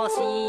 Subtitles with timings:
[0.00, 0.39] 것이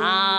[0.00, 0.29] 啊。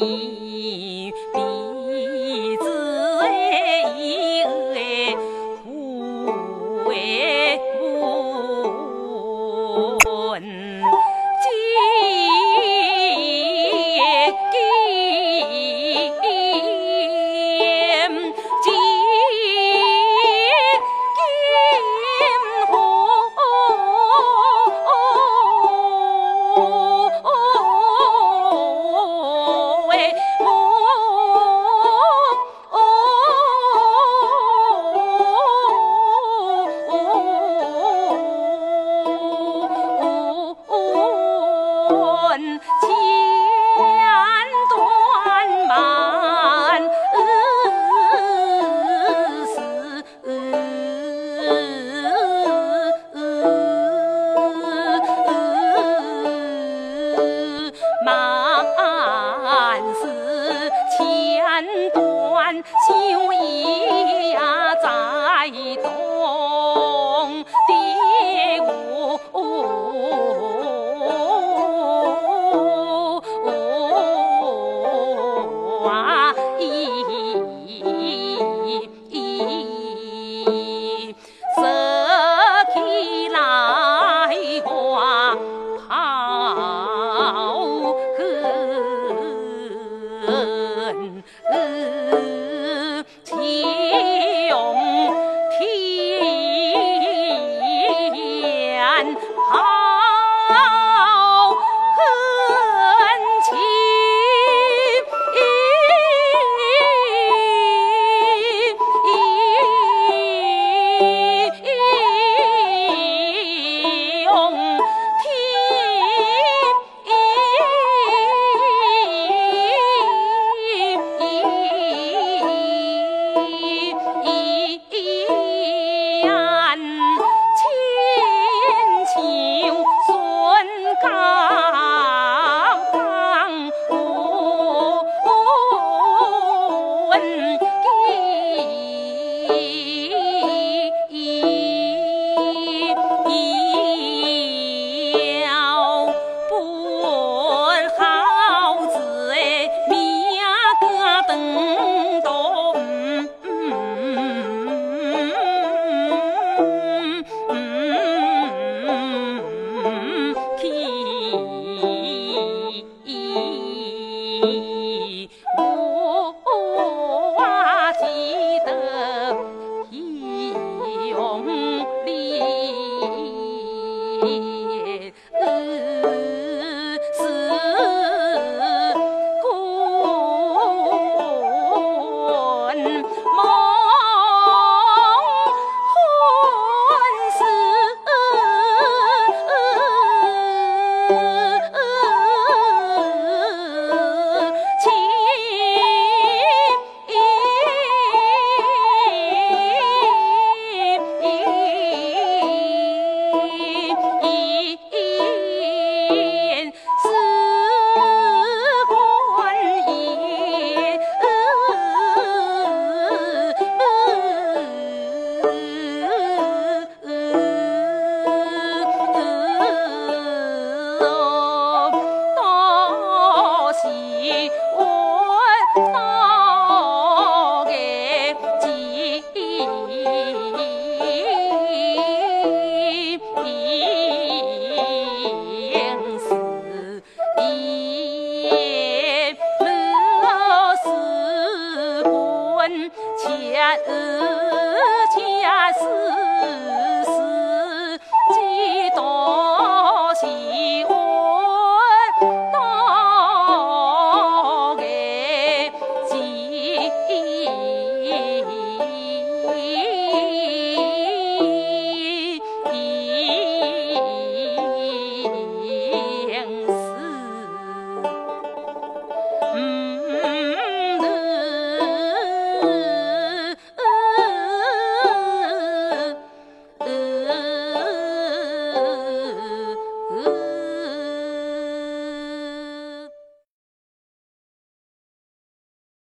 [0.00, 0.27] me.